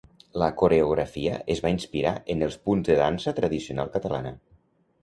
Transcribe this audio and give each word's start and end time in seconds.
La 0.43 0.45
coreografia 0.61 1.35
es 1.57 1.61
va 1.67 1.73
inspirar 1.75 2.15
en 2.37 2.45
els 2.49 2.59
punts 2.71 2.91
de 2.93 2.97
dansa 3.05 3.39
tradicional 3.43 3.97
catalana. 3.99 4.39